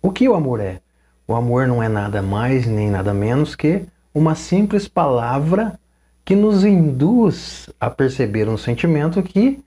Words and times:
O 0.00 0.10
que 0.12 0.28
o 0.28 0.34
amor 0.34 0.60
é? 0.60 0.80
O 1.26 1.34
amor 1.34 1.66
não 1.66 1.82
é 1.82 1.88
nada 1.88 2.22
mais 2.22 2.66
nem 2.66 2.88
nada 2.88 3.12
menos 3.12 3.56
que 3.56 3.84
uma 4.14 4.34
simples 4.34 4.86
palavra 4.86 5.78
que 6.24 6.36
nos 6.36 6.64
induz 6.64 7.68
a 7.80 7.90
perceber 7.90 8.48
um 8.48 8.56
sentimento 8.56 9.22
que 9.22 9.62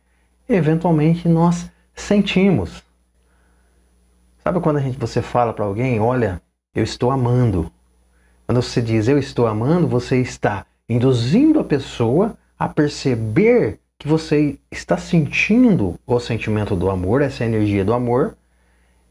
eventualmente 0.48 1.28
nós 1.28 1.70
sentimos. 1.94 2.84
Sabe 4.44 4.60
quando 4.60 4.78
a 4.78 4.82
gente, 4.82 4.98
você 4.98 5.22
fala 5.22 5.54
para 5.54 5.66
alguém, 5.66 6.00
olha, 6.00 6.42
eu 6.74 6.84
estou 6.84 7.12
amando. 7.12 7.72
Quando 8.46 8.62
você 8.62 8.82
diz 8.82 9.08
eu 9.08 9.18
estou 9.18 9.48
amando, 9.48 9.88
você 9.88 10.18
está 10.18 10.66
induzindo 10.88 11.60
a 11.60 11.64
pessoa 11.64 12.38
a 12.58 12.68
perceber 12.70 13.80
que 14.00 14.08
você 14.08 14.58
está 14.72 14.98
sentindo 14.98 16.00
o 16.08 16.20
sentimento 16.20 16.76
do 16.76 16.90
amor, 16.90 17.22
essa 17.22 17.46
energia 17.46 17.86
do 17.86 17.94
amor, 17.94 18.36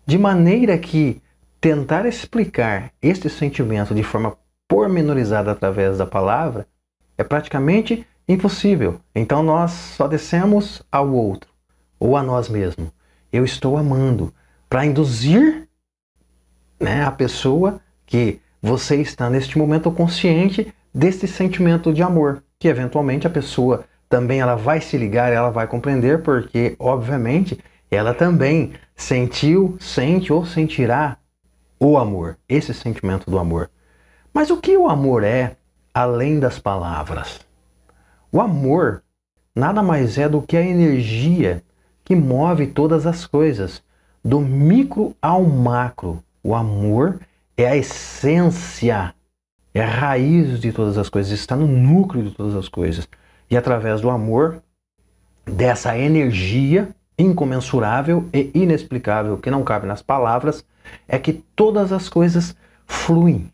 de 0.06 0.18
maneira 0.18 0.76
que 0.78 1.22
tentar 1.60 2.06
explicar 2.06 2.92
este 3.02 3.28
sentimento 3.28 3.94
de 3.94 4.02
forma 4.02 4.36
pormenorizada 4.66 5.52
através 5.52 5.98
da 5.98 6.06
palavra 6.06 6.66
é 7.18 7.24
praticamente 7.24 8.06
impossível. 8.28 9.00
Então 9.14 9.42
nós 9.42 9.72
só 9.72 10.06
descemos 10.08 10.82
ao 10.90 11.12
outro 11.12 11.50
ou 11.98 12.16
a 12.16 12.22
nós 12.22 12.48
mesmos. 12.48 12.88
Eu 13.32 13.44
estou 13.44 13.76
amando 13.76 14.32
para 14.68 14.86
induzir 14.86 15.68
né, 16.80 17.04
a 17.04 17.10
pessoa 17.10 17.80
que 18.06 18.40
você 18.62 18.96
está 18.96 19.28
neste 19.28 19.58
momento 19.58 19.90
consciente 19.90 20.72
desse 20.94 21.26
sentimento 21.28 21.92
de 21.92 22.02
amor, 22.02 22.42
que 22.58 22.68
eventualmente 22.68 23.26
a 23.26 23.30
pessoa 23.30 23.84
também 24.08 24.40
ela 24.40 24.56
vai 24.56 24.80
se 24.80 24.96
ligar, 24.96 25.32
ela 25.32 25.50
vai 25.50 25.66
compreender, 25.66 26.22
porque 26.22 26.74
obviamente 26.78 27.58
ela 27.90 28.14
também 28.14 28.74
sentiu, 28.94 29.76
sente 29.80 30.32
ou 30.32 30.46
sentirá 30.46 31.16
o 31.78 31.98
amor, 31.98 32.38
esse 32.48 32.72
sentimento 32.72 33.30
do 33.30 33.38
amor. 33.38 33.70
Mas 34.32 34.50
o 34.50 34.58
que 34.58 34.76
o 34.76 34.88
amor 34.88 35.24
é 35.24 35.56
além 35.92 36.38
das 36.38 36.58
palavras? 36.58 37.40
O 38.30 38.40
amor 38.40 39.02
nada 39.54 39.82
mais 39.82 40.18
é 40.18 40.28
do 40.28 40.40
que 40.40 40.56
a 40.56 40.62
energia 40.62 41.62
que 42.04 42.14
move 42.14 42.68
todas 42.68 43.06
as 43.06 43.26
coisas, 43.26 43.82
do 44.24 44.40
micro 44.40 45.16
ao 45.20 45.42
macro. 45.42 46.22
O 46.42 46.54
amor 46.54 47.20
é 47.56 47.66
a 47.66 47.76
essência, 47.76 49.14
é 49.74 49.82
a 49.82 49.86
raiz 49.86 50.60
de 50.60 50.72
todas 50.72 50.96
as 50.96 51.08
coisas, 51.08 51.32
está 51.32 51.56
no 51.56 51.66
núcleo 51.66 52.24
de 52.24 52.30
todas 52.30 52.54
as 52.54 52.68
coisas. 52.68 53.08
E 53.50 53.56
através 53.56 54.00
do 54.00 54.10
amor, 54.10 54.62
dessa 55.44 55.96
energia 55.98 56.94
incomensurável 57.20 58.28
e 58.32 58.50
inexplicável 58.54 59.36
que 59.36 59.50
não 59.50 59.62
cabe 59.62 59.86
nas 59.86 60.02
palavras, 60.02 60.64
é 61.06 61.18
que 61.18 61.32
todas 61.54 61.92
as 61.92 62.08
coisas 62.08 62.56
fluem. 62.86 63.50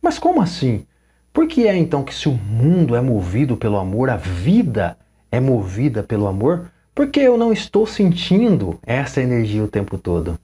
Mas 0.00 0.18
como 0.18 0.40
assim? 0.40 0.86
Por 1.32 1.46
que 1.46 1.66
é 1.66 1.76
então 1.76 2.02
que 2.02 2.14
se 2.14 2.28
o 2.28 2.32
mundo 2.32 2.96
é 2.96 3.00
movido 3.00 3.56
pelo 3.56 3.76
amor, 3.76 4.10
a 4.10 4.16
vida 4.16 4.96
é 5.30 5.38
movida 5.38 6.02
pelo 6.02 6.26
amor, 6.26 6.70
por 6.94 7.08
que 7.08 7.20
eu 7.20 7.36
não 7.36 7.52
estou 7.52 7.86
sentindo 7.86 8.78
essa 8.84 9.20
energia 9.20 9.62
o 9.62 9.68
tempo 9.68 9.98
todo? 9.98 10.38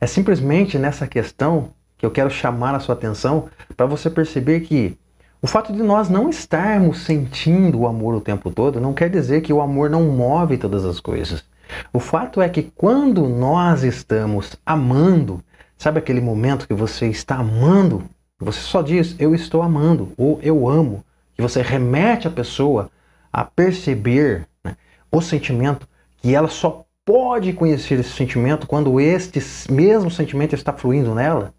É 0.00 0.06
simplesmente 0.06 0.78
nessa 0.78 1.06
questão 1.06 1.70
que 1.98 2.06
eu 2.06 2.10
quero 2.10 2.30
chamar 2.30 2.74
a 2.74 2.80
sua 2.80 2.94
atenção 2.94 3.48
para 3.76 3.86
você 3.86 4.08
perceber 4.08 4.60
que 4.60 4.96
o 5.42 5.46
fato 5.46 5.72
de 5.72 5.82
nós 5.82 6.08
não 6.08 6.28
estarmos 6.28 7.00
sentindo 7.00 7.80
o 7.80 7.86
amor 7.86 8.14
o 8.14 8.20
tempo 8.20 8.50
todo 8.50 8.80
não 8.80 8.92
quer 8.92 9.10
dizer 9.10 9.40
que 9.40 9.52
o 9.52 9.60
amor 9.60 9.90
não 9.90 10.04
move 10.04 10.58
todas 10.58 10.84
as 10.84 11.00
coisas. 11.00 11.44
O 11.92 12.00
fato 12.00 12.40
é 12.40 12.48
que 12.48 12.62
quando 12.62 13.28
nós 13.28 13.82
estamos 13.82 14.56
amando, 14.64 15.42
sabe 15.76 15.98
aquele 15.98 16.20
momento 16.20 16.66
que 16.66 16.74
você 16.74 17.08
está 17.08 17.36
amando, 17.36 18.04
você 18.38 18.60
só 18.60 18.82
diz 18.82 19.14
eu 19.18 19.34
estou 19.34 19.62
amando 19.62 20.12
ou 20.16 20.38
eu 20.42 20.68
amo, 20.68 21.04
que 21.34 21.42
você 21.42 21.62
remete 21.62 22.26
a 22.26 22.30
pessoa 22.30 22.90
a 23.32 23.44
perceber 23.44 24.46
né, 24.64 24.76
o 25.10 25.20
sentimento 25.20 25.88
que 26.16 26.34
ela 26.34 26.48
só 26.48 26.84
pode 27.04 27.52
conhecer 27.52 27.98
esse 27.98 28.10
sentimento 28.10 28.66
quando 28.66 29.00
este 29.00 29.40
mesmo 29.70 30.10
sentimento 30.10 30.54
está 30.54 30.72
fluindo 30.72 31.14
nela. 31.14 31.52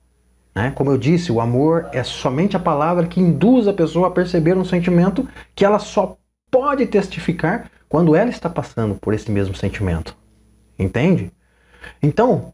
Né? 0.55 0.71
Como 0.75 0.91
eu 0.91 0.97
disse, 0.97 1.31
o 1.31 1.41
amor 1.41 1.89
é 1.91 2.03
somente 2.03 2.55
a 2.55 2.59
palavra 2.59 3.07
que 3.07 3.19
induz 3.19 3.67
a 3.67 3.73
pessoa 3.73 4.07
a 4.07 4.11
perceber 4.11 4.57
um 4.57 4.65
sentimento 4.65 5.27
que 5.55 5.65
ela 5.65 5.79
só 5.79 6.17
pode 6.49 6.85
testificar 6.85 7.69
quando 7.91 8.15
ela 8.15 8.29
está 8.29 8.49
passando 8.49 8.95
por 8.95 9.13
esse 9.13 9.29
mesmo 9.29 9.53
sentimento. 9.53 10.15
Entende? 10.79 11.29
Então, 12.01 12.53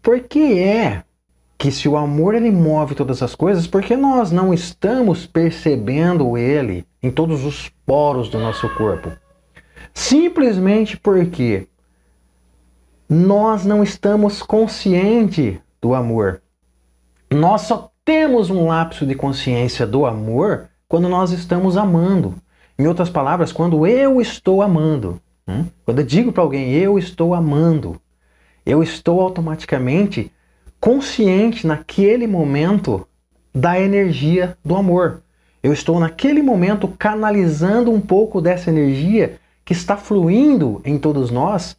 por 0.00 0.20
que 0.20 0.56
é 0.60 1.02
que 1.58 1.72
se 1.72 1.88
o 1.88 1.96
amor 1.96 2.32
ele 2.32 2.52
move 2.52 2.94
todas 2.94 3.20
as 3.20 3.34
coisas, 3.34 3.66
por 3.66 3.82
que 3.82 3.96
nós 3.96 4.30
não 4.30 4.54
estamos 4.54 5.26
percebendo 5.26 6.38
ele 6.38 6.86
em 7.02 7.10
todos 7.10 7.44
os 7.44 7.68
poros 7.84 8.28
do 8.28 8.38
nosso 8.38 8.72
corpo? 8.76 9.10
Simplesmente 9.92 10.96
porque 10.96 11.66
nós 13.08 13.64
não 13.64 13.82
estamos 13.82 14.44
conscientes 14.44 15.58
do 15.82 15.92
amor. 15.92 16.40
Nós 17.28 17.62
só 17.62 17.90
temos 18.04 18.48
um 18.48 18.68
lapso 18.68 19.04
de 19.04 19.16
consciência 19.16 19.84
do 19.84 20.06
amor 20.06 20.68
quando 20.86 21.08
nós 21.08 21.32
estamos 21.32 21.76
amando. 21.76 22.36
Em 22.78 22.86
outras 22.86 23.10
palavras, 23.10 23.50
quando 23.50 23.86
eu 23.86 24.20
estou 24.20 24.62
amando. 24.62 25.20
Hum? 25.48 25.64
Quando 25.84 25.98
eu 25.98 26.06
digo 26.06 26.30
para 26.30 26.44
alguém 26.44 26.72
eu 26.72 26.96
estou 26.96 27.34
amando, 27.34 28.00
eu 28.64 28.82
estou 28.82 29.20
automaticamente 29.20 30.30
consciente 30.80 31.66
naquele 31.66 32.26
momento 32.26 33.04
da 33.52 33.80
energia 33.80 34.56
do 34.64 34.76
amor. 34.76 35.22
Eu 35.60 35.72
estou 35.72 35.98
naquele 35.98 36.40
momento 36.40 36.86
canalizando 36.96 37.90
um 37.90 38.00
pouco 38.00 38.40
dessa 38.40 38.70
energia 38.70 39.40
que 39.64 39.72
está 39.72 39.96
fluindo 39.96 40.80
em 40.84 40.98
todos 40.98 41.32
nós 41.32 41.76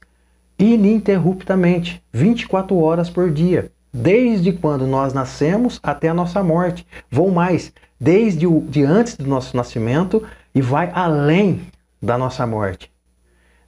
ininterruptamente, 0.60 2.04
24 2.12 2.78
horas 2.78 3.10
por 3.10 3.32
dia, 3.32 3.72
desde 3.94 4.52
quando 4.52 4.86
nós 4.86 5.14
nascemos 5.14 5.80
até 5.82 6.10
a 6.10 6.14
nossa 6.14 6.44
morte. 6.44 6.86
Vou 7.10 7.32
mais, 7.32 7.72
desde 7.98 8.46
o, 8.46 8.60
de 8.62 8.84
antes 8.84 9.16
do 9.16 9.26
nosso 9.26 9.56
nascimento 9.56 10.22
e 10.54 10.62
vai 10.62 10.92
além 10.94 11.62
da 12.02 12.18
nossa 12.18 12.46
morte. 12.46 12.92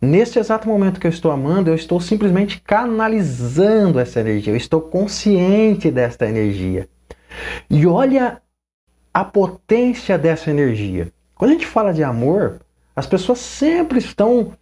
Neste 0.01 0.39
exato 0.39 0.67
momento 0.67 0.99
que 0.99 1.05
eu 1.05 1.11
estou 1.11 1.31
amando, 1.31 1.69
eu 1.69 1.75
estou 1.75 2.01
simplesmente 2.01 2.59
canalizando 2.61 3.99
essa 3.99 4.19
energia, 4.19 4.51
eu 4.51 4.57
estou 4.57 4.81
consciente 4.81 5.91
desta 5.91 6.27
energia. 6.27 6.89
E 7.69 7.85
olha 7.85 8.41
a 9.13 9.23
potência 9.23 10.17
dessa 10.17 10.49
energia. 10.49 11.11
Quando 11.35 11.51
a 11.51 11.53
gente 11.53 11.67
fala 11.67 11.93
de 11.93 12.03
amor, 12.03 12.61
as 12.95 13.05
pessoas 13.05 13.39
sempre 13.39 13.99
estão 13.99 14.53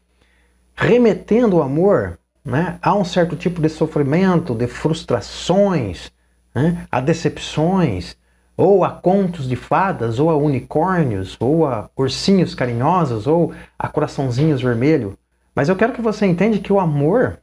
remetendo 0.75 1.57
o 1.57 1.61
amor 1.61 2.19
né, 2.43 2.77
a 2.81 2.95
um 2.95 3.05
certo 3.05 3.35
tipo 3.35 3.61
de 3.61 3.69
sofrimento, 3.69 4.55
de 4.55 4.67
frustrações, 4.67 6.11
né, 6.53 6.85
a 6.91 6.99
decepções, 6.99 8.17
ou 8.59 8.83
a 8.83 8.89
contos 8.89 9.47
de 9.47 9.55
fadas, 9.55 10.19
ou 10.19 10.29
a 10.29 10.35
unicórnios, 10.35 11.37
ou 11.39 11.65
a 11.65 11.89
ursinhos 11.95 12.53
carinhosos, 12.53 13.25
ou 13.25 13.53
a 13.77 13.87
coraçãozinhos 13.87 14.61
vermelho. 14.61 15.17
Mas 15.55 15.69
eu 15.69 15.77
quero 15.77 15.93
que 15.93 16.01
você 16.01 16.25
entenda 16.25 16.57
que 16.57 16.73
o 16.73 16.77
amor, 16.77 17.39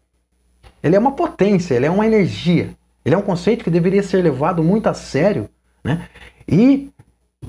ele 0.82 0.94
é 0.94 0.98
uma 0.98 1.12
potência, 1.12 1.74
ele 1.74 1.86
é 1.86 1.90
uma 1.90 2.04
energia. 2.04 2.68
Ele 3.02 3.14
é 3.14 3.18
um 3.18 3.22
conceito 3.22 3.64
que 3.64 3.70
deveria 3.70 4.02
ser 4.02 4.20
levado 4.22 4.62
muito 4.62 4.88
a 4.88 4.92
sério, 4.92 5.48
né? 5.82 6.06
E 6.46 6.90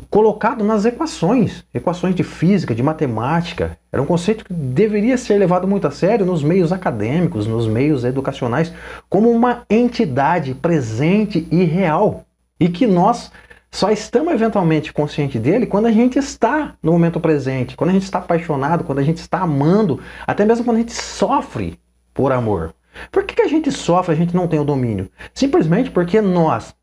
colocado 0.09 0.63
nas 0.63 0.85
equações, 0.85 1.65
equações 1.73 2.15
de 2.15 2.23
física, 2.23 2.73
de 2.73 2.81
matemática. 2.81 3.77
Era 3.91 4.01
um 4.01 4.05
conceito 4.05 4.45
que 4.45 4.53
deveria 4.53 5.17
ser 5.17 5.37
levado 5.37 5.67
muito 5.67 5.85
a 5.85 5.91
sério 5.91 6.25
nos 6.25 6.41
meios 6.41 6.71
acadêmicos, 6.71 7.45
nos 7.45 7.67
meios 7.67 8.05
educacionais, 8.05 8.71
como 9.09 9.29
uma 9.29 9.63
entidade 9.69 10.53
presente 10.53 11.45
e 11.51 11.65
real. 11.65 12.23
E 12.59 12.69
que 12.69 12.87
nós 12.87 13.29
só 13.77 13.91
estamos 13.91 14.33
eventualmente 14.33 14.91
conscientes 14.91 15.39
dele 15.39 15.67
quando 15.67 15.85
a 15.85 15.91
gente 15.91 16.17
está 16.17 16.75
no 16.81 16.91
momento 16.93 17.19
presente, 17.19 17.75
quando 17.77 17.91
a 17.91 17.93
gente 17.93 18.05
está 18.05 18.17
apaixonado, 18.17 18.83
quando 18.83 18.97
a 18.97 19.03
gente 19.03 19.17
está 19.17 19.41
amando, 19.41 20.01
até 20.25 20.43
mesmo 20.43 20.65
quando 20.65 20.77
a 20.77 20.79
gente 20.79 20.93
sofre 20.93 21.79
por 22.11 22.31
amor. 22.31 22.73
Por 23.11 23.23
que, 23.23 23.35
que 23.35 23.41
a 23.43 23.47
gente 23.47 23.71
sofre, 23.71 24.13
a 24.13 24.17
gente 24.17 24.35
não 24.35 24.47
tem 24.47 24.59
o 24.59 24.65
domínio? 24.65 25.11
Simplesmente 25.31 25.91
porque 25.91 26.19
nós 26.19 26.73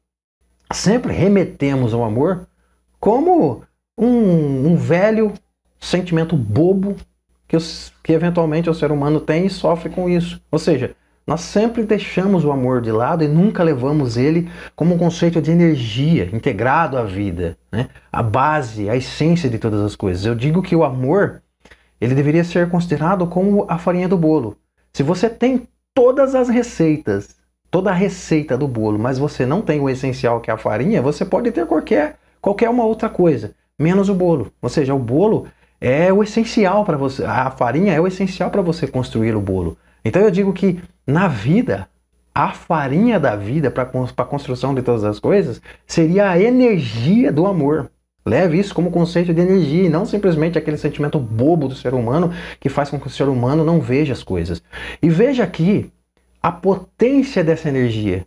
sempre 0.72 1.12
remetemos 1.12 1.92
ao 1.92 2.04
amor 2.04 2.46
como 3.00 3.64
um, 3.98 4.68
um 4.68 4.76
velho 4.76 5.34
sentimento 5.80 6.36
bobo 6.36 6.94
que, 7.48 7.56
que 8.04 8.12
eventualmente 8.12 8.70
o 8.70 8.74
ser 8.74 8.92
humano 8.92 9.18
tem 9.18 9.46
e 9.46 9.50
sofre 9.50 9.90
com 9.90 10.08
isso. 10.08 10.40
Ou 10.48 10.60
seja, 10.60 10.94
nós 11.26 11.40
sempre 11.40 11.84
deixamos 11.84 12.44
o 12.44 12.52
amor 12.52 12.82
de 12.82 12.92
lado 12.92 13.24
e 13.24 13.28
nunca 13.28 13.62
levamos 13.62 14.16
ele 14.16 14.50
como 14.76 14.94
um 14.94 14.98
conceito 14.98 15.40
de 15.40 15.50
energia 15.50 16.28
integrado 16.32 16.98
à 16.98 17.02
vida, 17.02 17.56
né? 17.72 17.88
a 18.12 18.22
base, 18.22 18.90
a 18.90 18.96
essência 18.96 19.48
de 19.48 19.58
todas 19.58 19.80
as 19.80 19.96
coisas. 19.96 20.26
Eu 20.26 20.34
digo 20.34 20.62
que 20.62 20.76
o 20.76 20.84
amor 20.84 21.42
ele 21.98 22.14
deveria 22.14 22.44
ser 22.44 22.68
considerado 22.68 23.26
como 23.26 23.64
a 23.68 23.78
farinha 23.78 24.08
do 24.08 24.18
bolo. 24.18 24.58
Se 24.92 25.02
você 25.02 25.30
tem 25.30 25.66
todas 25.94 26.34
as 26.34 26.48
receitas, 26.48 27.36
toda 27.70 27.90
a 27.90 27.94
receita 27.94 28.58
do 28.58 28.68
bolo, 28.68 28.98
mas 28.98 29.18
você 29.18 29.46
não 29.46 29.62
tem 29.62 29.80
o 29.80 29.88
essencial 29.88 30.40
que 30.40 30.50
é 30.50 30.54
a 30.54 30.58
farinha, 30.58 31.00
você 31.00 31.24
pode 31.24 31.50
ter 31.52 31.66
qualquer, 31.66 32.16
qualquer 32.40 32.68
uma 32.68 32.84
outra 32.84 33.08
coisa, 33.08 33.54
menos 33.78 34.10
o 34.10 34.14
bolo. 34.14 34.52
Ou 34.60 34.68
seja, 34.68 34.94
o 34.94 34.98
bolo 34.98 35.46
é 35.80 36.12
o 36.12 36.22
essencial 36.22 36.84
para 36.84 36.98
você, 36.98 37.24
a 37.24 37.50
farinha 37.50 37.94
é 37.94 38.00
o 38.00 38.06
essencial 38.06 38.50
para 38.50 38.60
você 38.60 38.86
construir 38.86 39.34
o 39.34 39.40
bolo. 39.40 39.78
Então 40.04 40.22
eu 40.22 40.30
digo 40.30 40.52
que 40.52 40.80
na 41.06 41.28
vida, 41.28 41.88
a 42.34 42.52
farinha 42.52 43.18
da 43.18 43.36
vida 43.36 43.70
para 43.70 43.84
a 43.84 44.24
construção 44.24 44.74
de 44.74 44.82
todas 44.82 45.04
as 45.04 45.18
coisas 45.18 45.62
seria 45.86 46.30
a 46.30 46.40
energia 46.40 47.32
do 47.32 47.46
amor. 47.46 47.90
Leve 48.26 48.58
isso 48.58 48.74
como 48.74 48.90
conceito 48.90 49.34
de 49.34 49.40
energia 49.40 49.84
e 49.84 49.88
não 49.88 50.06
simplesmente 50.06 50.58
aquele 50.58 50.78
sentimento 50.78 51.18
bobo 51.18 51.68
do 51.68 51.74
ser 51.74 51.92
humano 51.92 52.32
que 52.58 52.70
faz 52.70 52.88
com 52.90 52.98
que 52.98 53.06
o 53.06 53.10
ser 53.10 53.28
humano 53.28 53.64
não 53.64 53.80
veja 53.80 54.12
as 54.12 54.22
coisas. 54.22 54.62
E 55.02 55.08
veja 55.10 55.44
aqui 55.44 55.92
a 56.42 56.50
potência 56.50 57.44
dessa 57.44 57.68
energia. 57.68 58.26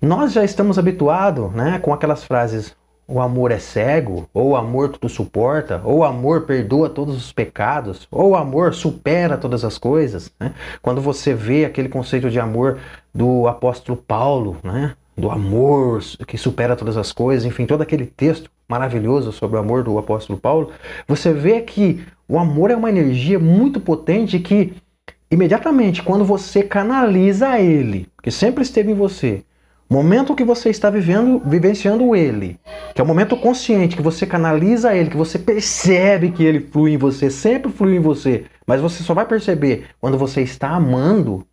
Nós 0.00 0.32
já 0.32 0.44
estamos 0.44 0.78
habituados 0.78 1.52
né, 1.52 1.78
com 1.78 1.92
aquelas 1.92 2.24
frases: 2.24 2.76
o 3.06 3.20
amor 3.20 3.50
é 3.50 3.58
cego, 3.58 4.28
ou 4.32 4.50
o 4.50 4.56
amor 4.56 4.90
tudo 4.90 5.08
suporta, 5.08 5.80
ou 5.84 5.98
o 5.98 6.04
amor 6.04 6.42
perdoa 6.42 6.88
todos 6.88 7.16
os 7.16 7.32
pecados, 7.32 8.06
ou 8.10 8.30
o 8.30 8.36
amor 8.36 8.74
supera 8.74 9.36
todas 9.36 9.64
as 9.64 9.76
coisas. 9.76 10.30
Né? 10.38 10.54
Quando 10.80 11.00
você 11.00 11.34
vê 11.34 11.64
aquele 11.64 11.88
conceito 11.88 12.30
de 12.30 12.40
amor 12.40 12.78
do 13.14 13.46
apóstolo 13.46 13.96
Paulo, 13.96 14.56
né? 14.62 14.94
do 15.16 15.30
amor 15.30 16.00
que 16.26 16.38
supera 16.38 16.76
todas 16.76 16.96
as 16.96 17.12
coisas, 17.12 17.44
enfim, 17.44 17.66
todo 17.66 17.82
aquele 17.82 18.06
texto 18.06 18.50
maravilhoso 18.68 19.32
sobre 19.32 19.56
o 19.56 19.60
amor 19.60 19.82
do 19.82 19.98
apóstolo 19.98 20.38
Paulo, 20.38 20.70
você 21.06 21.32
vê 21.32 21.60
que 21.60 22.02
o 22.26 22.38
amor 22.38 22.70
é 22.70 22.76
uma 22.76 22.88
energia 22.88 23.38
muito 23.38 23.78
potente 23.78 24.38
que 24.38 24.74
imediatamente 25.30 26.02
quando 26.02 26.24
você 26.24 26.62
canaliza 26.62 27.58
ele, 27.58 28.08
que 28.22 28.30
sempre 28.30 28.62
esteve 28.62 28.92
em 28.92 28.94
você, 28.94 29.44
momento 29.92 30.34
que 30.34 30.42
você 30.42 30.70
está 30.70 30.88
vivendo, 30.88 31.40
vivenciando 31.44 32.16
ele, 32.16 32.58
que 32.94 33.00
é 33.00 33.04
o 33.04 33.06
momento 33.06 33.36
consciente 33.36 33.94
que 33.94 34.02
você 34.02 34.26
canaliza 34.26 34.94
ele, 34.94 35.10
que 35.10 35.16
você 35.16 35.38
percebe 35.38 36.30
que 36.30 36.42
ele 36.42 36.60
flui 36.60 36.94
em 36.94 36.96
você, 36.96 37.30
sempre 37.30 37.70
flui 37.70 37.96
em 37.96 38.00
você, 38.00 38.44
mas 38.66 38.80
você 38.80 39.02
só 39.02 39.12
vai 39.12 39.26
perceber 39.26 39.86
quando 40.00 40.16
você 40.16 40.40
está 40.40 40.70
amando 40.70 41.46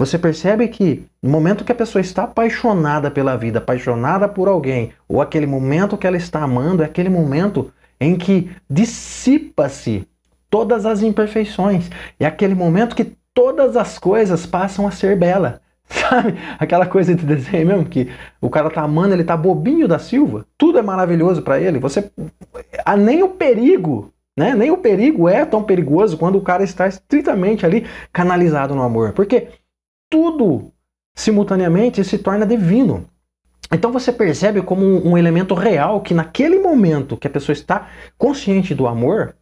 você 0.00 0.18
percebe 0.18 0.66
que 0.68 1.04
no 1.22 1.28
momento 1.28 1.62
que 1.62 1.72
a 1.72 1.74
pessoa 1.74 2.00
está 2.00 2.22
apaixonada 2.22 3.10
pela 3.10 3.36
vida, 3.36 3.58
apaixonada 3.58 4.26
por 4.26 4.48
alguém, 4.48 4.92
ou 5.06 5.20
aquele 5.20 5.46
momento 5.46 5.98
que 5.98 6.06
ela 6.06 6.16
está 6.16 6.42
amando, 6.42 6.82
é 6.82 6.86
aquele 6.86 7.10
momento 7.10 7.70
em 8.00 8.16
que 8.16 8.50
dissipa-se 8.68 10.08
todas 10.48 10.86
as 10.86 11.02
imperfeições. 11.02 11.90
É 12.18 12.24
aquele 12.24 12.54
momento 12.54 12.96
que 12.96 13.12
todas 13.34 13.76
as 13.76 13.98
coisas 13.98 14.46
passam 14.46 14.88
a 14.88 14.90
ser 14.90 15.18
bela. 15.18 15.60
Sabe? 16.08 16.34
Aquela 16.58 16.86
coisa 16.86 17.14
de 17.14 17.26
desenho 17.26 17.66
mesmo 17.66 17.84
que 17.84 18.08
o 18.40 18.48
cara 18.48 18.70
tá 18.70 18.82
amando, 18.82 19.12
ele 19.12 19.24
tá 19.24 19.36
bobinho 19.36 19.88
da 19.88 19.98
Silva. 19.98 20.46
Tudo 20.56 20.78
é 20.78 20.82
maravilhoso 20.82 21.42
para 21.42 21.60
ele. 21.60 21.80
Você 21.80 22.10
ah, 22.84 22.96
nem 22.96 23.22
o 23.22 23.30
perigo, 23.30 24.12
né? 24.38 24.54
Nem 24.54 24.70
o 24.70 24.78
perigo 24.78 25.28
é 25.28 25.44
tão 25.44 25.62
perigoso 25.62 26.16
quando 26.16 26.36
o 26.36 26.42
cara 26.42 26.62
está 26.62 26.86
estritamente 26.86 27.66
ali 27.66 27.86
canalizado 28.12 28.74
no 28.74 28.82
amor. 28.82 29.12
Porque 29.12 29.48
tudo 30.08 30.72
simultaneamente 31.14 32.04
se 32.04 32.18
torna 32.18 32.46
divino. 32.46 33.06
Então 33.72 33.92
você 33.92 34.12
percebe 34.12 34.62
como 34.62 34.84
um, 34.84 35.10
um, 35.10 35.18
elemento 35.18 35.54
real 35.54 36.00
que 36.00 36.14
naquele 36.14 36.58
momento 36.58 37.16
que 37.16 37.26
a 37.26 37.30
pessoa 37.30 37.52
está 37.52 37.88
consciente 38.16 38.74
do 38.74 38.86
amor, 38.86 39.36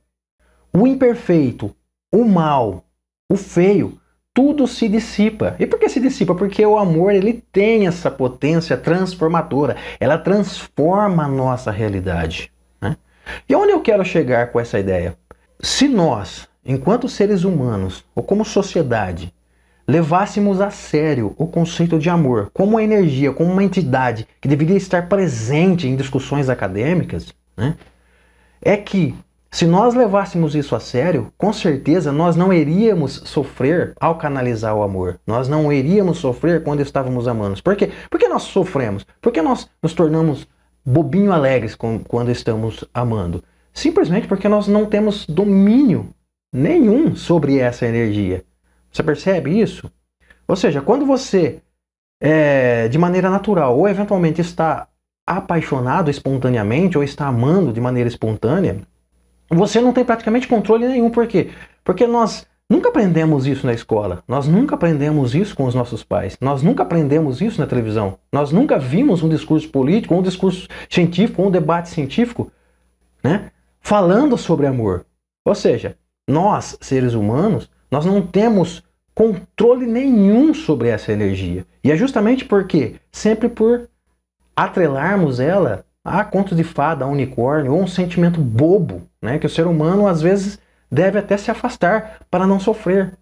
o 0.73 0.87
imperfeito, 0.87 1.75
o 2.13 2.25
mal, 2.25 2.85
o 3.31 3.37
feio, 3.37 3.99
tudo 4.39 4.69
se 4.69 4.89
dissipa. 4.89 5.57
E 5.59 5.67
por 5.67 5.81
que 5.81 5.89
se 5.89 5.99
dissipa? 5.99 6.33
Porque 6.33 6.65
o 6.65 6.79
amor 6.79 7.13
ele 7.13 7.43
tem 7.51 7.89
essa 7.89 8.09
potência 8.09 8.77
transformadora. 8.77 9.75
Ela 9.99 10.17
transforma 10.17 11.25
a 11.25 11.29
nossa 11.29 11.73
realidade. 11.73 12.53
Né? 12.81 12.97
E 13.49 13.55
onde 13.57 13.73
eu 13.73 13.81
quero 13.81 14.05
chegar 14.05 14.53
com 14.53 14.61
essa 14.61 14.79
ideia? 14.79 15.17
Se 15.59 15.89
nós, 15.89 16.49
enquanto 16.65 17.09
seres 17.09 17.43
humanos, 17.43 18.05
ou 18.15 18.23
como 18.23 18.45
sociedade, 18.45 19.35
levássemos 19.89 20.61
a 20.61 20.71
sério 20.71 21.35
o 21.37 21.49
conceito 21.49 21.99
de 21.99 22.09
amor 22.09 22.49
como 22.55 22.75
uma 22.75 22.83
energia, 22.85 23.33
como 23.33 23.51
uma 23.51 23.65
entidade 23.65 24.25
que 24.41 24.47
deveria 24.47 24.77
estar 24.77 25.09
presente 25.09 25.89
em 25.89 25.97
discussões 25.97 26.49
acadêmicas, 26.49 27.35
né, 27.57 27.75
é 28.63 28.77
que 28.77 29.17
se 29.51 29.67
nós 29.67 29.95
levássemos 29.95 30.55
isso 30.55 30.77
a 30.77 30.81
sério, 30.81 31.33
com 31.39 31.53
certeza 31.53 32.13
nós 32.13 32.37
não 32.37 32.53
iríamos 32.53 33.23
sofrer 33.25 33.95
ao 33.99 34.19
canalizar 34.19 34.77
o 34.77 34.83
amor. 34.83 35.19
Nós 35.27 35.49
não 35.49 35.73
iríamos 35.73 36.19
sofrer 36.19 36.63
quando 36.63 36.81
estávamos 36.81 37.27
amando. 37.27 37.63
Por 37.63 37.75
quê? 37.75 37.91
Porque 38.11 38.29
nós 38.29 38.43
sofremos? 38.43 39.07
Porque 39.23 39.41
nós 39.41 39.69
nos 39.83 39.95
tornamos 39.95 40.47
bobinho 40.85 41.33
alegres 41.33 41.75
quando 41.75 42.31
estamos 42.31 42.85
amando? 42.93 43.43
Simplesmente 43.73 44.29
porque 44.29 44.49
nós 44.49 44.69
não 44.69 44.85
temos 44.85 45.27
domínio 45.27 46.11
nenhum 46.53 47.17
sobre 47.17 47.59
essa 47.59 47.87
energia. 47.87 48.45
Você 48.93 49.03
percebe 49.03 49.59
isso? 49.59 49.91
Ou 50.47 50.57
seja, 50.57 50.83
quando 50.83 51.07
você, 51.07 51.61
é, 52.21 52.89
de 52.89 52.99
maneira 52.99 53.31
natural, 53.31 53.79
ou 53.79 53.89
eventualmente 53.89 54.41
está 54.41 54.89
apaixonado 55.27 56.11
espontaneamente, 56.11 56.99
ou 56.99 57.05
está 57.05 57.27
amando 57.27 57.73
de 57.73 57.81
maneira 57.81 58.09
espontânea, 58.09 58.79
você 59.49 59.81
não 59.81 59.93
tem 59.93 60.05
praticamente 60.05 60.49
controle 60.49 60.87
nenhum. 60.87 61.11
Por 61.11 61.27
quê? 61.27 61.51
Porque 61.83 62.07
nós 62.07 62.47
nunca 62.71 62.91
aprendemos 62.91 63.47
isso 63.47 63.67
na 63.67 63.73
escola, 63.73 64.23
nós 64.29 64.47
nunca 64.47 64.75
aprendemos 64.75 65.35
isso 65.35 65.57
com 65.57 65.65
os 65.65 65.75
nossos 65.75 66.05
pais, 66.05 66.37
nós 66.41 66.63
nunca 66.63 66.83
aprendemos 66.83 67.41
isso 67.41 67.61
na 67.61 67.67
televisão, 67.67 68.19
nós 68.31 68.53
nunca 68.53 68.79
vimos 68.79 69.23
um 69.23 69.29
discurso 69.29 69.69
político, 69.71 70.15
um 70.15 70.23
discurso 70.23 70.69
científico, 70.91 71.43
um 71.43 71.51
debate 71.51 71.89
científico, 71.89 72.53
né, 73.25 73.51
falando 73.81 74.37
sobre 74.37 74.67
amor. 74.67 75.07
Ou 75.45 75.55
seja, 75.55 75.97
nós, 76.29 76.77
seres 76.81 77.15
humanos, 77.15 77.71
nós 77.91 78.05
não 78.05 78.21
temos 78.21 78.85
controle 79.15 79.87
nenhum 79.87 80.53
sobre 80.53 80.89
essa 80.89 81.11
energia. 81.11 81.67
E 81.83 81.91
é 81.91 81.97
justamente 81.97 82.45
porque, 82.45 82.97
sempre 83.11 83.49
por 83.49 83.89
atrelarmos 84.55 85.41
ela 85.41 85.85
a 86.09 86.25
contos 86.25 86.57
de 86.57 86.65
fada, 86.65 87.05
a 87.05 87.09
unicórnio, 87.09 87.73
ou 87.73 87.83
um 87.83 87.87
sentimento 87.87 88.41
bobo, 88.41 89.03
né, 89.21 89.39
que 89.39 89.47
o 89.47 89.51
ser 89.51 89.67
humano 89.67 90.07
às 90.07 90.21
vezes 90.21 90.59
deve 90.91 91.19
até 91.19 91.37
se 91.37 91.51
afastar 91.51 92.21
para 92.31 92.47
não 92.47 92.59
sofrer. 92.59 93.13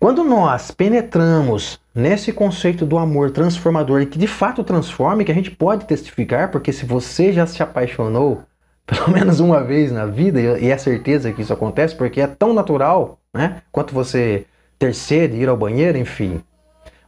Quando 0.00 0.22
nós 0.22 0.70
penetramos 0.70 1.80
nesse 1.92 2.32
conceito 2.32 2.86
do 2.86 2.96
amor 2.98 3.32
transformador 3.32 4.00
e 4.00 4.06
que 4.06 4.18
de 4.18 4.28
fato 4.28 4.62
transforma, 4.62 5.24
que 5.24 5.32
a 5.32 5.34
gente 5.34 5.50
pode 5.50 5.86
testificar, 5.86 6.52
porque 6.52 6.72
se 6.72 6.86
você 6.86 7.32
já 7.32 7.46
se 7.46 7.62
apaixonou 7.62 8.42
pelo 8.86 9.10
menos 9.10 9.40
uma 9.40 9.62
vez 9.62 9.92
na 9.92 10.06
vida, 10.06 10.40
e 10.40 10.70
é 10.70 10.78
certeza 10.78 11.32
que 11.32 11.42
isso 11.42 11.52
acontece, 11.52 11.94
porque 11.94 12.20
é 12.20 12.26
tão 12.26 12.54
natural, 12.54 13.18
né? 13.34 13.60
Quanto 13.70 13.92
você 13.92 14.46
ter 14.78 14.94
sede, 14.94 15.36
ir 15.36 15.48
ao 15.48 15.56
banheiro, 15.56 15.98
enfim. 15.98 16.40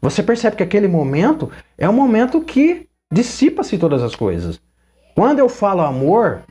Você 0.02 0.22
percebe 0.22 0.56
que 0.56 0.62
aquele 0.62 0.88
momento 0.88 1.50
é 1.78 1.88
um 1.88 1.92
momento 1.92 2.42
que 2.42 2.86
dissipa-se 3.10 3.78
todas 3.78 4.02
as 4.02 4.14
coisas. 4.14 4.60
Quando 5.14 5.38
eu 5.38 5.48
falo 5.48 5.80
amor, 5.80 6.42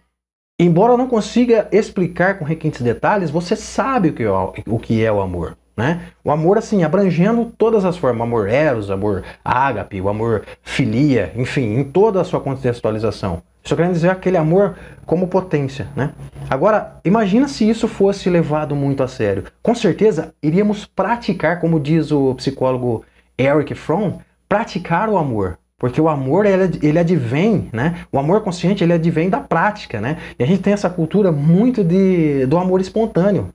embora 0.60 0.94
eu 0.94 0.98
não 0.98 1.08
consiga 1.08 1.68
explicar 1.72 2.38
com 2.38 2.46
requintes 2.46 2.82
detalhes, 2.82 3.32
você 3.32 3.56
sabe 3.56 4.10
o 4.10 4.13
que 4.13 4.24
é 4.24 4.30
o, 4.30 4.80
que 4.80 5.04
é 5.04 5.12
o 5.12 5.22
amor. 5.22 5.58
Né? 5.75 6.01
O 6.25 6.32
amor, 6.32 6.58
assim, 6.58 6.84
abrangendo 6.84 7.54
todas 7.58 7.86
as 7.86 7.96
formas, 7.96 8.22
amor 8.22 8.50
eros, 8.50 8.92
amor 8.92 9.24
ágape, 9.46 10.01
o 10.01 10.10
amor 10.10 10.44
filia, 10.62 11.32
enfim, 11.38 11.78
em 11.80 11.86
toda 11.86 12.20
a 12.20 12.25
sua 12.25 12.42
contextualização. 12.42 13.42
Só 13.63 13.75
querendo 13.75 13.94
dizer 13.94 14.10
aquele 14.10 14.36
amor 14.36 14.75
como 15.06 15.28
potência, 15.28 15.88
né? 15.96 16.12
Agora, 16.50 17.00
imagina 17.06 17.48
se 17.48 17.70
isso 17.70 17.88
fosse 17.88 18.30
levado 18.30 18.75
muito 18.75 19.04
a 19.04 19.08
sério. 19.08 19.46
Com 19.62 19.75
certeza, 19.75 20.34
iríamos 20.42 20.86
praticar, 20.86 21.62
como 21.62 21.80
diz 21.80 22.12
o 22.12 22.34
psicólogo 22.36 23.06
Eric 23.38 23.74
Fromm, 23.75 24.20
praticar 24.50 25.08
o 25.08 25.18
amor. 25.18 25.58
Porque 25.80 26.00
o 26.00 26.10
amor, 26.10 26.46
ele, 26.46 26.78
ele 26.84 27.00
advém, 27.00 27.70
né? 27.72 28.06
O 28.12 28.20
amor 28.20 28.42
consciente, 28.42 28.84
ele 28.84 28.94
advém 28.94 29.30
da 29.30 29.40
prática, 29.40 30.02
né? 30.02 30.18
E 30.38 30.44
a 30.44 30.46
gente 30.46 30.62
tem 30.62 30.74
essa 30.74 30.90
cultura 30.90 31.32
muito 31.32 31.84
de, 31.84 32.46
do 32.46 32.58
amor 32.58 32.82
espontâneo. 32.82 33.50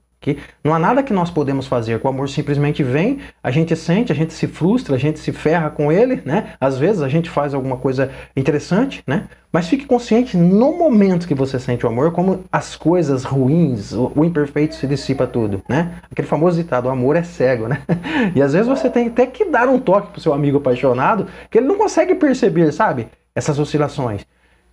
Não 0.62 0.75
há 0.75 0.78
nada 0.78 1.02
que 1.02 1.12
nós 1.12 1.31
podemos 1.31 1.66
fazer, 1.66 2.00
o 2.02 2.09
amor 2.09 2.28
simplesmente 2.28 2.83
vem, 2.83 3.21
a 3.43 3.50
gente 3.50 3.75
sente, 3.76 4.12
a 4.12 4.14
gente 4.14 4.33
se 4.33 4.47
frustra, 4.47 4.97
a 4.97 4.99
gente 4.99 5.19
se 5.19 5.33
ferra 5.33 5.71
com 5.71 5.90
ele, 5.90 6.23
né? 6.25 6.54
Às 6.61 6.78
vezes 6.78 7.02
a 7.02 7.09
gente 7.09 7.28
faz 7.28 7.54
alguma 7.54 7.76
coisa 7.76 8.11
interessante, 8.37 9.02
né? 9.07 9.28
Mas 9.52 9.69
fique 9.69 9.87
consciente 9.87 10.37
no 10.37 10.76
momento 10.76 11.28
que 11.28 11.35
você 11.35 11.61
sente 11.61 11.87
o 11.87 11.88
amor, 11.88 12.12
como 12.12 12.45
as 12.50 12.75
coisas 12.75 13.23
ruins, 13.23 13.93
o, 13.93 14.25
imperfeito 14.25 14.75
se 14.75 14.87
dissipa 14.87 15.26
tudo, 15.26 15.62
né? 15.69 15.95
Aquele 16.11 16.26
famoso 16.26 16.61
ditado, 16.61 16.87
o 16.87 16.90
amor 16.90 17.14
é 17.14 17.23
cego, 17.23 17.69
né? 17.69 17.83
E 18.35 18.43
às 18.43 18.52
vezes 18.52 18.66
você 18.66 18.90
tem 18.90 19.09
até 19.09 19.26
que 19.26 19.45
dar 19.45 19.69
um 19.69 19.78
toque 19.78 20.11
pro 20.12 20.21
seu 20.21 20.33
amigo 20.33 20.59
apaixonado, 20.59 21.28
que 21.50 21.59
ele 21.59 21.69
não 21.69 21.76
consegue 21.76 22.14
perceber, 22.14 22.73
sabe? 22.73 23.07
Essas 23.35 23.59
oscilações. 23.59 24.26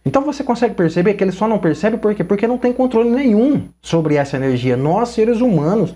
Então 0.05 0.23
você 0.23 0.43
consegue 0.43 0.73
perceber 0.73 1.13
que 1.13 1.23
ele 1.23 1.31
só 1.31 1.47
não 1.47 1.59
percebe 1.59 1.97
por 1.97 2.15
quê? 2.15 2.23
Porque 2.23 2.47
não 2.47 2.57
tem 2.57 2.73
controle 2.73 3.09
nenhum 3.09 3.67
sobre 3.81 4.15
essa 4.15 4.35
energia. 4.35 4.75
Nós, 4.75 5.09
seres 5.09 5.41
humanos, 5.41 5.93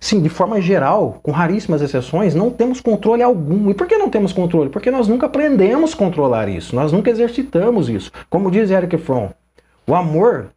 sim, 0.00 0.20
de 0.20 0.28
forma 0.28 0.60
geral, 0.60 1.20
com 1.22 1.30
raríssimas 1.30 1.80
exceções, 1.80 2.34
não 2.34 2.50
temos 2.50 2.80
controle 2.80 3.22
algum. 3.22 3.70
E 3.70 3.74
por 3.74 3.86
que 3.86 3.96
não 3.96 4.10
temos 4.10 4.32
controle? 4.32 4.70
Porque 4.70 4.90
nós 4.90 5.06
nunca 5.06 5.26
aprendemos 5.26 5.94
a 5.94 5.96
controlar 5.96 6.48
isso, 6.48 6.74
nós 6.74 6.90
nunca 6.90 7.10
exercitamos 7.10 7.88
isso. 7.88 8.10
Como 8.28 8.50
diz 8.50 8.70
Eric 8.70 8.98
Fromm, 8.98 9.28
o 9.86 9.94
amor 9.94 10.50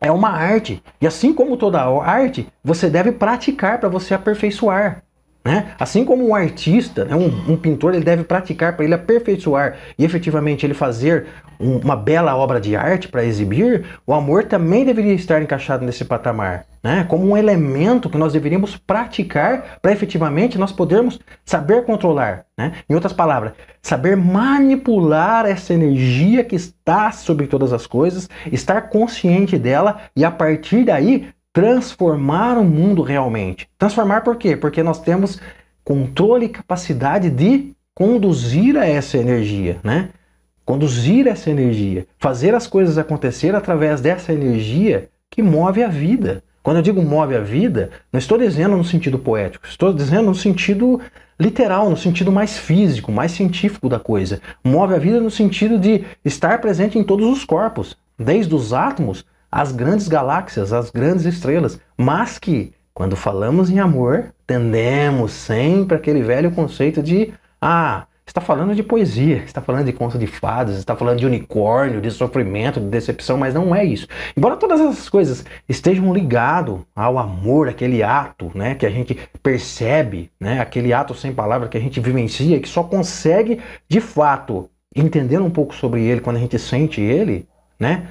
é 0.00 0.12
uma 0.12 0.28
arte. 0.28 0.82
E 1.00 1.06
assim 1.06 1.32
como 1.32 1.56
toda 1.56 1.80
arte, 1.80 2.46
você 2.62 2.90
deve 2.90 3.12
praticar 3.12 3.80
para 3.80 3.88
você 3.88 4.12
aperfeiçoar. 4.12 5.03
Né? 5.44 5.74
Assim 5.78 6.06
como 6.06 6.26
um 6.26 6.34
artista, 6.34 7.04
né, 7.04 7.14
um, 7.14 7.52
um, 7.52 7.56
pintor, 7.56 7.94
ele 7.94 8.02
deve 8.02 8.24
praticar 8.24 8.74
para 8.74 8.84
ele 8.84 8.94
aperfeiçoar 8.94 9.76
e 9.98 10.04
efetivamente 10.04 10.64
ele 10.64 10.72
fazer 10.72 11.26
um, 11.60 11.76
uma 11.76 11.94
bela 11.94 12.34
obra 12.34 12.58
de 12.58 12.74
arte 12.74 13.08
para 13.08 13.24
exibir, 13.24 13.84
o 14.06 14.14
amor 14.14 14.44
também 14.44 14.86
deveria 14.86 15.12
estar 15.12 15.42
encaixado 15.42 15.84
nesse 15.84 16.02
patamar, 16.02 16.64
né? 16.82 17.04
como 17.06 17.28
um 17.28 17.36
elemento 17.36 18.08
que 18.08 18.16
nós 18.16 18.32
deveríamos 18.32 18.78
praticar 18.78 19.78
para 19.82 19.92
efetivamente 19.92 20.56
nós 20.56 20.72
podermos 20.72 21.20
saber 21.44 21.84
controlar. 21.84 22.46
Né? 22.56 22.72
Em 22.88 22.94
outras 22.94 23.12
palavras, 23.12 23.52
saber 23.82 24.16
manipular 24.16 25.44
essa 25.44 25.74
energia 25.74 26.42
que 26.42 26.56
está 26.56 27.12
sobre 27.12 27.46
todas 27.46 27.70
as 27.70 27.86
coisas, 27.86 28.30
estar 28.50 28.88
consciente 28.88 29.58
dela 29.58 30.00
e 30.16 30.24
a 30.24 30.30
partir 30.30 30.84
daí 30.84 31.28
transformar 31.54 32.58
o 32.58 32.64
mundo 32.64 33.00
realmente. 33.00 33.68
Transformar 33.78 34.22
por 34.22 34.36
quê? 34.36 34.56
Porque 34.56 34.82
nós 34.82 35.00
temos 35.00 35.40
controle 35.84 36.46
e 36.46 36.48
capacidade 36.48 37.30
de 37.30 37.72
conduzir 37.94 38.76
a 38.76 38.84
essa 38.84 39.16
energia, 39.16 39.78
né? 39.84 40.08
Conduzir 40.66 41.28
essa 41.28 41.48
energia, 41.48 42.06
fazer 42.18 42.56
as 42.56 42.66
coisas 42.66 42.98
acontecer 42.98 43.54
através 43.54 44.00
dessa 44.00 44.32
energia 44.32 45.08
que 45.30 45.42
move 45.42 45.84
a 45.84 45.88
vida. 45.88 46.42
Quando 46.60 46.78
eu 46.78 46.82
digo 46.82 47.00
move 47.00 47.36
a 47.36 47.40
vida, 47.40 47.90
não 48.12 48.18
estou 48.18 48.36
dizendo 48.36 48.76
no 48.76 48.84
sentido 48.84 49.18
poético, 49.18 49.66
estou 49.66 49.92
dizendo 49.92 50.24
no 50.24 50.34
sentido 50.34 51.00
literal, 51.38 51.88
no 51.88 51.96
sentido 51.96 52.32
mais 52.32 52.58
físico, 52.58 53.12
mais 53.12 53.30
científico 53.30 53.88
da 53.88 54.00
coisa. 54.00 54.40
Move 54.64 54.94
a 54.94 54.98
vida 54.98 55.20
no 55.20 55.30
sentido 55.30 55.78
de 55.78 56.04
estar 56.24 56.60
presente 56.60 56.98
em 56.98 57.04
todos 57.04 57.28
os 57.28 57.44
corpos, 57.44 57.96
desde 58.18 58.52
os 58.52 58.72
átomos 58.72 59.24
as 59.54 59.70
grandes 59.70 60.08
galáxias, 60.08 60.72
as 60.72 60.90
grandes 60.90 61.24
estrelas, 61.24 61.78
mas 61.96 62.40
que, 62.40 62.72
quando 62.92 63.14
falamos 63.14 63.70
em 63.70 63.78
amor, 63.78 64.34
tendemos 64.44 65.30
sempre 65.30 65.96
aquele 65.96 66.22
velho 66.24 66.50
conceito 66.50 67.00
de 67.00 67.32
ah, 67.62 68.04
está 68.26 68.40
falando 68.40 68.74
de 68.74 68.82
poesia, 68.82 69.36
está 69.44 69.60
falando 69.60 69.84
de 69.84 69.92
conto 69.92 70.18
de 70.18 70.26
fadas, 70.26 70.76
está 70.76 70.96
falando 70.96 71.20
de 71.20 71.26
unicórnio, 71.26 72.00
de 72.00 72.10
sofrimento, 72.10 72.80
de 72.80 72.86
decepção, 72.86 73.38
mas 73.38 73.54
não 73.54 73.72
é 73.72 73.84
isso. 73.84 74.08
Embora 74.36 74.56
todas 74.56 74.80
essas 74.80 75.08
coisas 75.08 75.44
estejam 75.68 76.12
ligadas 76.12 76.80
ao 76.92 77.16
amor, 77.16 77.68
aquele 77.68 78.02
ato, 78.02 78.50
né, 78.56 78.74
que 78.74 78.84
a 78.84 78.90
gente 78.90 79.16
percebe, 79.40 80.32
né, 80.40 80.58
aquele 80.58 80.92
ato 80.92 81.14
sem 81.14 81.32
palavra 81.32 81.68
que 81.68 81.78
a 81.78 81.80
gente 81.80 82.00
vivencia, 82.00 82.58
que 82.58 82.68
só 82.68 82.82
consegue 82.82 83.60
de 83.88 84.00
fato 84.00 84.68
entender 84.96 85.40
um 85.40 85.50
pouco 85.50 85.76
sobre 85.76 86.02
ele 86.02 86.20
quando 86.20 86.38
a 86.38 86.40
gente 86.40 86.58
sente 86.58 87.00
ele, 87.00 87.46
né? 87.78 88.08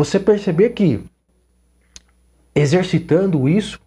Você 0.00 0.18
perceber 0.18 0.70
que 0.70 1.04
exercitando 2.54 3.46
isso, 3.46 3.78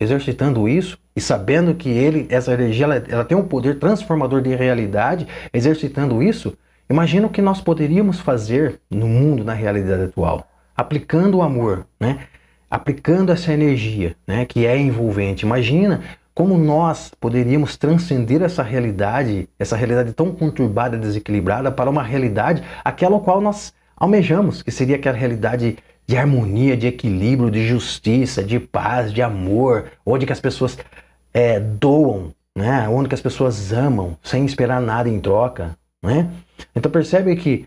exercitando 0.00 0.66
isso 0.66 0.98
e 1.14 1.20
sabendo 1.20 1.74
que 1.74 1.90
ele, 1.90 2.26
essa 2.30 2.54
energia, 2.54 2.84
ela, 2.84 2.96
ela 3.06 3.24
tem 3.24 3.36
um 3.36 3.46
poder 3.46 3.78
transformador 3.78 4.40
de 4.40 4.54
realidade, 4.54 5.28
exercitando 5.52 6.22
isso, 6.22 6.56
imagina 6.88 7.26
o 7.26 7.30
que 7.30 7.42
nós 7.42 7.60
poderíamos 7.60 8.18
fazer 8.18 8.80
no 8.90 9.06
mundo, 9.06 9.44
na 9.44 9.52
realidade 9.52 10.04
atual, 10.04 10.48
aplicando 10.74 11.36
o 11.36 11.42
amor, 11.42 11.86
né? 12.00 12.20
aplicando 12.70 13.30
essa 13.30 13.52
energia 13.52 14.16
né? 14.26 14.46
que 14.46 14.64
é 14.64 14.78
envolvente. 14.78 15.44
Imagina 15.44 16.00
como 16.34 16.56
nós 16.56 17.12
poderíamos 17.20 17.76
transcender 17.76 18.40
essa 18.40 18.62
realidade, 18.62 19.50
essa 19.58 19.76
realidade 19.76 20.14
tão 20.14 20.32
conturbada, 20.32 20.96
desequilibrada, 20.96 21.70
para 21.70 21.90
uma 21.90 22.02
realidade 22.02 22.62
aquela 22.82 23.20
qual 23.20 23.42
nós 23.42 23.74
almejamos, 23.96 24.62
que 24.62 24.70
seria 24.70 24.96
aquela 24.96 25.16
realidade 25.16 25.78
de 26.06 26.16
harmonia, 26.16 26.76
de 26.76 26.86
equilíbrio, 26.86 27.50
de 27.50 27.66
justiça, 27.66 28.42
de 28.44 28.60
paz, 28.60 29.12
de 29.12 29.22
amor, 29.22 29.90
onde 30.04 30.24
que 30.24 30.32
as 30.32 30.40
pessoas 30.40 30.78
é, 31.34 31.58
doam, 31.58 32.32
né? 32.54 32.88
onde 32.88 33.08
que 33.08 33.14
as 33.14 33.20
pessoas 33.20 33.72
amam, 33.72 34.16
sem 34.22 34.44
esperar 34.44 34.80
nada 34.80 35.08
em 35.08 35.18
troca. 35.18 35.76
Né? 36.02 36.30
Então 36.74 36.90
percebe 36.90 37.34
que 37.36 37.66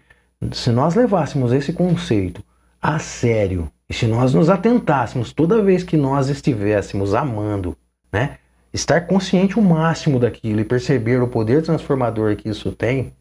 se 0.51 0.71
nós 0.71 0.95
levássemos 0.95 1.51
esse 1.51 1.73
conceito 1.73 2.41
a 2.81 2.97
sério, 2.97 3.69
e 3.89 3.93
se 3.93 4.07
nós 4.07 4.33
nos 4.33 4.49
atentássemos 4.49 5.33
toda 5.33 5.61
vez 5.61 5.83
que 5.83 5.97
nós 5.97 6.29
estivéssemos 6.29 7.13
amando, 7.13 7.75
né? 8.11 8.37
estar 8.71 9.01
consciente 9.01 9.59
o 9.59 9.61
máximo 9.61 10.19
daquilo 10.19 10.61
e 10.61 10.65
perceber 10.65 11.21
o 11.21 11.27
poder 11.27 11.61
transformador 11.63 12.35
que 12.37 12.47
isso 12.47 12.71
tem, 12.71 13.11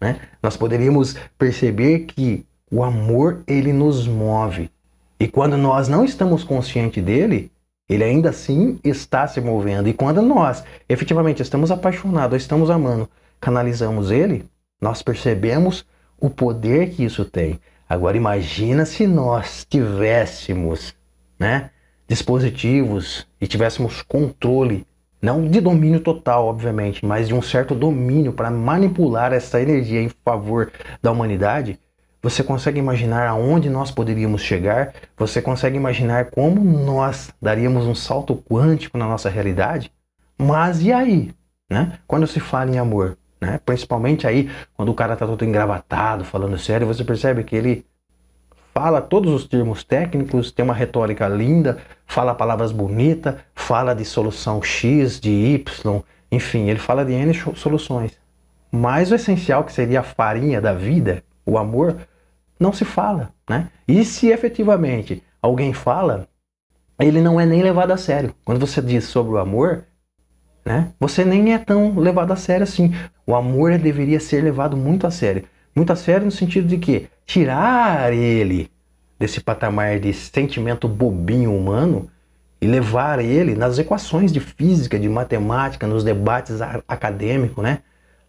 né? 0.00 0.20
nós 0.42 0.56
poderíamos 0.56 1.16
perceber 1.36 2.00
que 2.00 2.46
o 2.72 2.82
amor, 2.82 3.42
ele 3.46 3.70
nos 3.70 4.08
move. 4.08 4.70
E 5.20 5.28
quando 5.28 5.58
nós 5.58 5.88
não 5.88 6.06
estamos 6.06 6.42
conscientes 6.42 7.04
dele, 7.04 7.52
ele 7.86 8.02
ainda 8.02 8.30
assim 8.30 8.80
está 8.82 9.28
se 9.28 9.42
movendo. 9.42 9.90
E 9.90 9.92
quando 9.92 10.22
nós 10.22 10.64
efetivamente 10.88 11.42
estamos 11.42 11.70
apaixonados, 11.70 12.40
estamos 12.40 12.70
amando, 12.70 13.06
canalizamos 13.38 14.10
ele, 14.10 14.46
nós 14.80 15.02
percebemos 15.02 15.84
o 16.18 16.30
poder 16.30 16.90
que 16.90 17.04
isso 17.04 17.26
tem. 17.26 17.60
Agora 17.86 18.16
imagina 18.16 18.86
se 18.86 19.06
nós 19.06 19.66
tivéssemos, 19.68 20.94
né, 21.38 21.68
dispositivos 22.08 23.26
e 23.38 23.46
tivéssemos 23.46 24.00
controle, 24.00 24.86
não 25.20 25.46
de 25.46 25.60
domínio 25.60 26.00
total, 26.00 26.46
obviamente, 26.46 27.04
mas 27.04 27.28
de 27.28 27.34
um 27.34 27.42
certo 27.42 27.74
domínio 27.74 28.32
para 28.32 28.50
manipular 28.50 29.30
essa 29.32 29.60
energia 29.60 30.00
em 30.00 30.10
favor 30.24 30.72
da 31.02 31.12
humanidade, 31.12 31.78
você 32.22 32.44
consegue 32.44 32.78
imaginar 32.78 33.26
aonde 33.26 33.68
nós 33.68 33.90
poderíamos 33.90 34.42
chegar? 34.42 34.94
Você 35.16 35.42
consegue 35.42 35.76
imaginar 35.76 36.26
como 36.26 36.62
nós 36.62 37.34
daríamos 37.42 37.84
um 37.84 37.96
salto 37.96 38.36
quântico 38.48 38.96
na 38.96 39.08
nossa 39.08 39.28
realidade? 39.28 39.92
Mas 40.38 40.80
e 40.82 40.92
aí? 40.92 41.34
Né? 41.68 41.98
Quando 42.06 42.28
se 42.28 42.38
fala 42.38 42.70
em 42.70 42.78
amor, 42.78 43.18
né? 43.40 43.58
principalmente 43.66 44.24
aí 44.24 44.48
quando 44.76 44.90
o 44.90 44.94
cara 44.94 45.14
está 45.14 45.26
todo 45.26 45.44
engravatado, 45.44 46.24
falando 46.24 46.56
sério, 46.58 46.86
você 46.86 47.02
percebe 47.02 47.42
que 47.42 47.56
ele 47.56 47.84
fala 48.72 49.02
todos 49.02 49.32
os 49.32 49.48
termos 49.48 49.82
técnicos, 49.82 50.52
tem 50.52 50.64
uma 50.64 50.74
retórica 50.74 51.26
linda, 51.26 51.78
fala 52.06 52.34
palavras 52.36 52.70
bonitas, 52.70 53.34
fala 53.52 53.94
de 53.94 54.04
solução 54.04 54.62
X, 54.62 55.18
de 55.18 55.30
Y, 55.30 56.02
enfim, 56.30 56.68
ele 56.68 56.78
fala 56.78 57.04
de 57.04 57.12
N 57.12 57.34
soluções. 57.56 58.12
Mas 58.70 59.10
o 59.10 59.14
essencial, 59.16 59.64
que 59.64 59.72
seria 59.72 60.00
a 60.00 60.04
farinha 60.04 60.60
da 60.60 60.72
vida, 60.72 61.22
o 61.44 61.58
amor, 61.58 61.96
não 62.62 62.72
se 62.72 62.84
fala, 62.84 63.34
né? 63.48 63.68
E 63.86 64.04
se 64.04 64.28
efetivamente 64.28 65.22
alguém 65.42 65.72
fala, 65.72 66.28
ele 66.98 67.20
não 67.20 67.40
é 67.40 67.44
nem 67.44 67.62
levado 67.62 67.92
a 67.92 67.96
sério. 67.96 68.34
Quando 68.44 68.64
você 68.64 68.80
diz 68.80 69.04
sobre 69.04 69.34
o 69.34 69.38
amor, 69.38 69.84
né? 70.64 70.92
Você 71.00 71.24
nem 71.24 71.52
é 71.52 71.58
tão 71.58 71.98
levado 71.98 72.32
a 72.32 72.36
sério 72.36 72.64
assim. 72.64 72.94
O 73.26 73.34
amor 73.34 73.76
deveria 73.78 74.20
ser 74.20 74.42
levado 74.42 74.76
muito 74.76 75.06
a 75.06 75.10
sério. 75.10 75.44
Muito 75.74 75.92
a 75.92 75.96
sério 75.96 76.24
no 76.24 76.30
sentido 76.30 76.68
de 76.68 76.78
que 76.78 77.08
tirar 77.26 78.12
ele 78.12 78.70
desse 79.18 79.40
patamar 79.40 79.98
de 79.98 80.12
sentimento 80.12 80.86
bobinho 80.88 81.54
humano 81.56 82.08
e 82.60 82.66
levar 82.66 83.18
ele 83.18 83.54
nas 83.56 83.78
equações 83.78 84.32
de 84.32 84.38
física, 84.38 84.98
de 84.98 85.08
matemática, 85.08 85.86
nos 85.86 86.04
debates 86.04 86.60
acadêmicos, 86.86 87.62
né? 87.62 87.80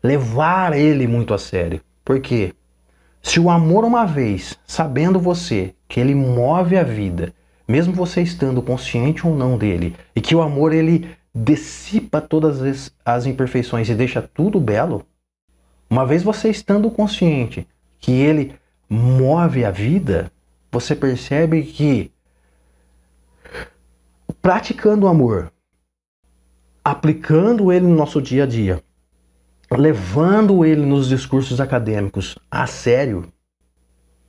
Levar 0.02 0.76
ele 0.76 1.08
muito 1.08 1.34
a 1.34 1.38
sério. 1.38 1.82
Por 2.04 2.20
quê? 2.20 2.54
Se 3.24 3.40
o 3.40 3.50
amor 3.50 3.86
uma 3.86 4.06
vez, 4.06 4.60
sabendo 4.68 5.18
você 5.18 5.74
que 5.88 5.98
ele 5.98 6.14
move 6.14 6.78
a 6.78 6.84
vida, 6.84 7.34
mesmo 7.66 7.94
você 7.94 8.22
estando 8.22 8.62
consciente 8.62 9.26
ou 9.26 9.34
não 9.34 9.58
dele, 9.58 9.96
e 10.14 10.20
que 10.20 10.36
o 10.36 10.42
amor 10.42 10.74
ele 10.74 11.10
dissipa 11.34 12.20
todas 12.20 12.92
as, 13.04 13.26
imperfeições 13.26 13.90
e 13.90 13.96
deixa 13.96 14.22
tudo 14.22 14.60
belo, 14.60 15.06
uma 15.90 16.06
vez 16.06 16.22
você 16.22 16.50
estando 16.50 16.92
consciente 16.92 17.66
que 17.98 18.12
ele 18.12 18.56
move 18.90 19.64
a 19.64 19.72
vida, 19.72 20.30
você 20.70 20.94
percebe 20.94 21.64
que 21.64 22.12
praticando 24.42 25.06
o 25.06 25.10
amor, 25.10 25.52
aplicando 26.84 27.72
ele 27.72 27.88
no 27.88 27.96
nosso 27.96 28.22
dia 28.22 28.44
a 28.44 28.48
dia, 28.48 28.84
levando 29.78 30.66
ele 30.66 30.86
nos 30.86 31.08
discursos 31.08 31.60
acadêmicos 31.60 32.38
a 32.50 32.68
sério, 32.68 33.26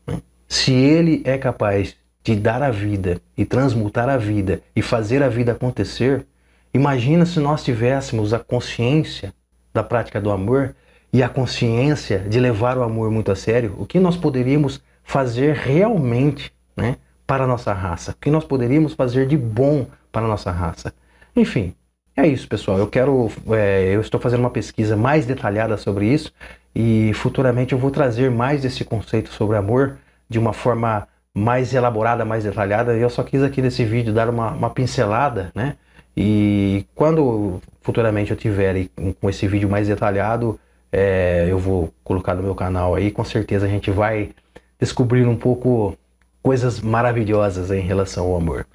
né? 0.07 0.21
se 0.49 0.73
ele 0.73 1.23
é 1.25 1.39
capaz 1.39 1.97
de 2.23 2.35
dar 2.35 2.63
a 2.63 2.71
vida 2.71 3.21
e 3.37 3.45
transmutar 3.45 4.09
a 4.09 4.17
vida 4.17 4.63
e 4.75 4.81
fazer 4.81 5.23
a 5.23 5.29
vida 5.29 5.53
acontecer, 5.53 6.27
imagina 6.73 7.27
se 7.27 7.39
nós 7.39 7.63
tivéssemos 7.63 8.33
a 8.33 8.39
consciência 8.39 9.35
da 9.73 9.83
prática 9.83 10.21
do 10.21 10.31
amor 10.31 10.75
e 11.13 11.23
a 11.23 11.29
consciência 11.29 12.19
de 12.19 12.41
levar 12.41 12.79
o 12.79 12.83
amor 12.83 13.11
muito 13.11 13.31
a 13.31 13.37
sério, 13.37 13.75
o 13.79 13.87
que 13.87 14.01
nós 14.01 14.17
poderíamos 14.17 14.83
fazer 15.03 15.55
realmente 15.55 16.53
né, 16.77 16.97
para 17.27 17.45
a 17.45 17.47
nossa 17.47 17.73
raça, 17.73 18.13
o 18.13 18.15
que 18.15 18.31
nós 18.31 18.45
poderíamos 18.45 18.95
fazer 18.95 19.27
de 19.27 19.37
bom 19.37 19.87
para 20.11 20.25
a 20.25 20.29
nossa 20.29 20.51
raça. 20.51 20.95
Enfim, 21.37 21.75
é 22.17 22.27
isso, 22.27 22.49
pessoal. 22.49 22.79
Eu 22.79 22.87
quero, 22.87 23.31
é, 23.51 23.95
eu 23.95 24.01
estou 24.01 24.21
fazendo 24.21 24.41
uma 24.41 24.51
pesquisa 24.51 24.97
mais 24.97 25.27
detalhada 25.27 25.77
sobre 25.77 26.07
isso 26.07 26.33
e 26.75 27.13
futuramente 27.15 27.73
eu 27.73 27.79
vou 27.79 27.91
trazer 27.91 28.31
mais 28.31 28.65
esse 28.65 28.85
conceito 28.85 29.31
sobre 29.31 29.57
amor 29.57 29.97
de 30.29 30.39
uma 30.39 30.53
forma 30.53 31.09
mais 31.35 31.75
elaborada, 31.75 32.25
mais 32.25 32.45
detalhada. 32.45 32.95
Eu 32.95 33.11
só 33.11 33.23
quis 33.23 33.43
aqui 33.43 33.61
nesse 33.61 33.85
vídeo 33.85 34.13
dar 34.13 34.29
uma, 34.29 34.53
uma 34.53 34.71
pincelada, 34.71 35.51
né? 35.55 35.77
E 36.17 36.87
quando 36.95 37.61
futuramente 37.83 38.31
eu 38.31 38.37
tiver 38.37 38.89
com 39.21 39.29
esse 39.29 39.49
vídeo 39.49 39.69
mais 39.69 39.89
detalhado, 39.89 40.59
é, 40.93 41.47
eu 41.49 41.59
vou 41.59 41.93
colocar 42.05 42.35
no 42.35 42.43
meu 42.43 42.55
canal 42.55 42.95
aí. 42.95 43.11
Com 43.11 43.25
certeza 43.25 43.67
a 43.67 43.69
gente 43.69 43.91
vai 43.91 44.31
descobrir 44.79 45.27
um 45.27 45.37
pouco 45.37 45.97
coisas 46.41 46.81
maravilhosas 46.81 47.71
em 47.71 47.81
relação 47.81 48.27
ao 48.27 48.37
amor. 48.37 48.67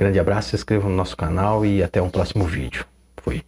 Grande 0.00 0.18
abraço, 0.18 0.48
se 0.48 0.56
inscreva 0.56 0.88
no 0.88 0.96
nosso 0.96 1.14
canal 1.14 1.62
e 1.62 1.82
até 1.82 2.00
um 2.00 2.08
próximo 2.08 2.46
vídeo. 2.46 2.86
Fui. 3.18 3.44